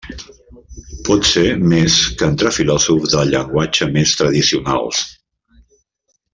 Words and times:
Potser 1.09 1.43
més 1.73 1.97
que 2.21 2.29
entre 2.33 2.53
filòsofs 2.57 3.13
del 3.13 3.31
llenguatge 3.35 3.91
més 3.99 4.17
tradicionals. 4.23 5.07